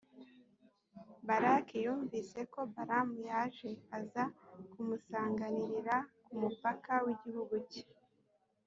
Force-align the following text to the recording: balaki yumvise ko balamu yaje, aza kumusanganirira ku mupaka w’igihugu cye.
balaki 1.27 1.75
yumvise 1.85 2.39
ko 2.53 2.59
balamu 2.73 3.17
yaje, 3.29 3.69
aza 3.97 4.23
kumusanganirira 4.71 5.95
ku 6.25 6.31
mupaka 6.41 6.93
w’igihugu 7.05 7.55
cye. 7.71 7.83